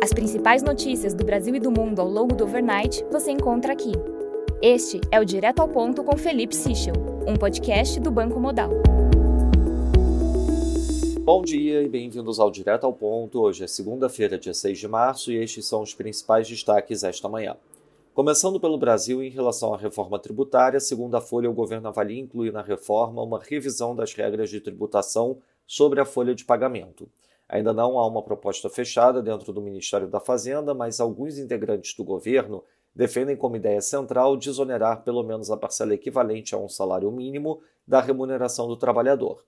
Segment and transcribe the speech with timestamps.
[0.00, 3.90] As principais notícias do Brasil e do mundo ao longo do overnight você encontra aqui.
[4.62, 6.94] Este é o Direto ao Ponto com Felipe Sichel,
[7.26, 8.70] um podcast do Banco Modal.
[11.22, 13.40] Bom dia e bem-vindos ao Direto ao Ponto.
[13.40, 17.56] Hoje é segunda-feira, dia 6 de março, e estes são os principais destaques esta manhã.
[18.14, 22.52] Começando pelo Brasil, em relação à reforma tributária, segundo a Folha, o governo avalia incluir
[22.52, 27.08] na reforma uma revisão das regras de tributação sobre a folha de pagamento.
[27.48, 32.04] Ainda não há uma proposta fechada dentro do Ministério da Fazenda, mas alguns integrantes do
[32.04, 32.62] governo
[32.94, 38.00] defendem como ideia central desonerar pelo menos a parcela equivalente a um salário mínimo da
[38.00, 39.42] remuneração do trabalhador.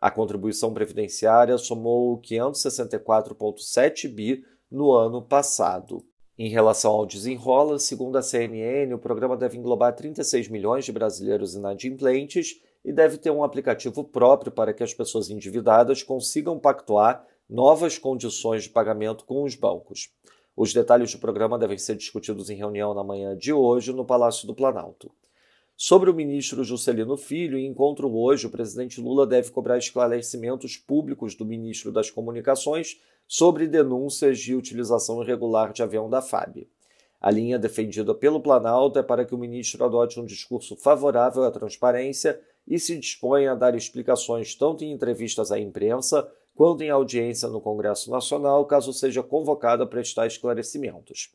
[0.00, 6.04] A contribuição previdenciária somou 564,7 bi no ano passado.
[6.38, 11.54] Em relação ao desenrola, segundo a CNN, o programa deve englobar 36 milhões de brasileiros
[11.54, 17.96] inadimplentes e deve ter um aplicativo próprio para que as pessoas endividadas consigam pactuar novas
[17.96, 20.10] condições de pagamento com os bancos.
[20.54, 24.46] Os detalhes do programa devem ser discutidos em reunião na manhã de hoje no Palácio
[24.46, 25.10] do Planalto.
[25.76, 31.36] Sobre o ministro Juscelino Filho, em encontro hoje, o presidente Lula deve cobrar esclarecimentos públicos
[31.36, 36.66] do ministro das Comunicações sobre denúncias de utilização irregular de avião da FAB.
[37.20, 41.50] A linha defendida pelo Planalto é para que o ministro adote um discurso favorável à
[41.50, 46.28] transparência e se disponha a dar explicações tanto em entrevistas à imprensa
[46.58, 51.32] quanto em audiência no Congresso Nacional, caso seja convocado a prestar esclarecimentos.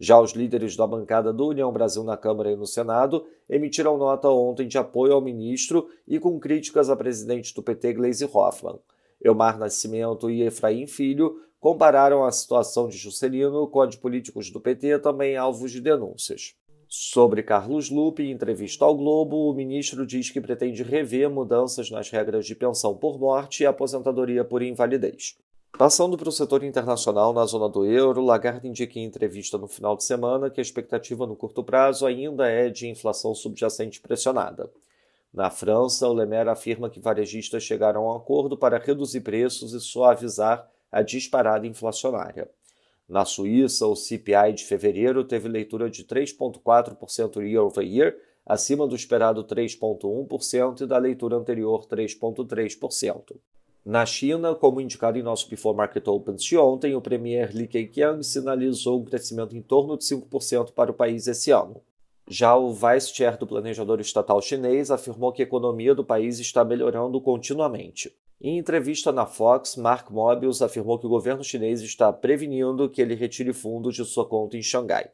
[0.00, 4.26] Já os líderes da bancada do União Brasil na Câmara e no Senado emitiram nota
[4.30, 8.78] ontem de apoio ao ministro e com críticas a presidente do PT, Gleisi Hoffmann.
[9.22, 14.62] Elmar Nascimento e Efraim Filho compararam a situação de Juscelino com a de políticos do
[14.62, 16.54] PT, também alvos de denúncias.
[16.96, 22.08] Sobre Carlos Lupe, em entrevista ao Globo, o ministro diz que pretende rever mudanças nas
[22.08, 25.36] regras de pensão por morte e aposentadoria por invalidez.
[25.76, 29.96] Passando para o setor internacional na zona do euro, Lagarde indica em entrevista no final
[29.96, 34.70] de semana que a expectativa no curto prazo ainda é de inflação subjacente pressionada.
[35.32, 39.80] Na França, o Lemer afirma que varejistas chegaram a um acordo para reduzir preços e
[39.80, 42.48] suavizar a disparada inflacionária.
[43.08, 48.16] Na Suíça, o CPI de fevereiro teve leitura de 3,4% year over year,
[48.46, 53.36] acima do esperado 3,1% e da leitura anterior 3,3%.
[53.84, 58.22] Na China, como indicado em nosso Before Market Opens de ontem, o premier Li Keqiang
[58.24, 61.82] sinalizou um crescimento em torno de 5% para o país esse ano.
[62.26, 67.20] Já o vice-chair do planejador estatal chinês afirmou que a economia do país está melhorando
[67.20, 68.10] continuamente.
[68.46, 73.14] Em entrevista na Fox, Mark Mobius afirmou que o governo chinês está prevenindo que ele
[73.14, 75.10] retire fundos de sua conta em Xangai.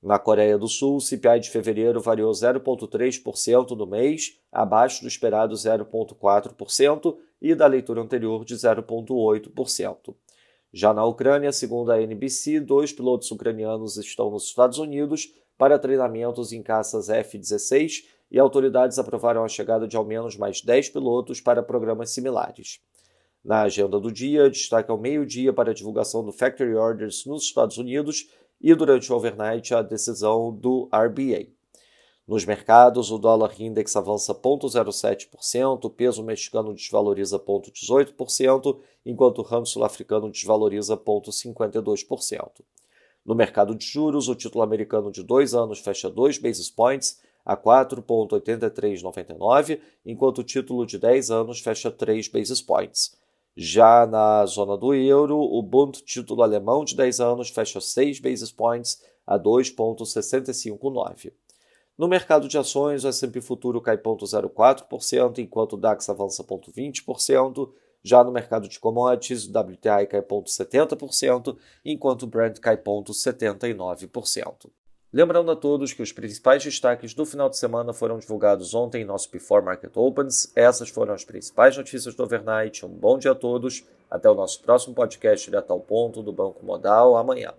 [0.00, 5.52] Na Coreia do Sul, o CPI de fevereiro variou 0,3% no mês, abaixo do esperado
[5.52, 10.14] 0,4% e da leitura anterior de 0,8%.
[10.72, 16.52] Já na Ucrânia, segundo a NBC, dois pilotos ucranianos estão nos Estados Unidos para treinamentos
[16.52, 21.62] em caças F-16 e autoridades aprovaram a chegada de ao menos mais 10 pilotos para
[21.62, 22.80] programas similares.
[23.44, 27.78] Na agenda do dia, destaque ao meio-dia para a divulgação do Factory Orders nos Estados
[27.78, 28.28] Unidos
[28.60, 31.48] e durante o overnight a decisão do RBA.
[32.28, 39.66] Nos mercados, o dólar index avança 0,07%, o peso mexicano desvaloriza 0,18%, enquanto o ramo
[39.66, 42.62] sul-africano desvaloriza 0,52%.
[43.24, 47.56] No mercado de juros, o título americano de dois anos fecha 2 basis points a
[47.56, 53.18] 4,8399, enquanto o título de 10 anos fecha 3 basis points.
[53.56, 58.52] Já na zona do euro, o Bund título alemão de 10 anos fecha 6 basis
[58.52, 61.32] points a 2,659.
[61.98, 67.70] No mercado de ações, o S&P futuro cai 0,04%, enquanto o DAX avança 0,20%.
[68.02, 74.70] Já no mercado de commodities, o WTI cai 0,70%, enquanto o Brent cai 0,79%.
[75.12, 79.04] Lembrando a todos que os principais destaques do final de semana foram divulgados ontem em
[79.04, 80.52] nosso Before Market Opens.
[80.54, 82.86] Essas foram as principais notícias do overnight.
[82.86, 83.84] Um bom dia a todos.
[84.08, 87.52] Até o nosso próximo podcast direto ao ponto do Banco Modal amanhã.